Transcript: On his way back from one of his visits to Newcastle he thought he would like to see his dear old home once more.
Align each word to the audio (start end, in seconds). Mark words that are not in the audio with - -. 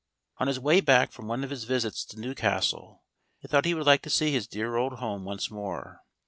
On 0.39 0.47
his 0.47 0.59
way 0.59 0.81
back 0.81 1.11
from 1.11 1.27
one 1.27 1.43
of 1.43 1.51
his 1.51 1.65
visits 1.65 2.03
to 2.05 2.19
Newcastle 2.19 3.03
he 3.37 3.47
thought 3.47 3.65
he 3.65 3.75
would 3.75 3.85
like 3.85 4.01
to 4.01 4.09
see 4.09 4.31
his 4.31 4.47
dear 4.47 4.75
old 4.75 4.93
home 4.93 5.25
once 5.25 5.51
more. 5.51 5.99